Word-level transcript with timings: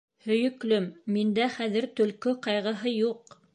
Һөйөклөм, 0.27 0.87
миндә 1.17 1.47
хәҙер 1.59 1.89
Төлкө 2.01 2.33
ҡайғыһы 2.49 2.97
юҡ! 2.99 3.41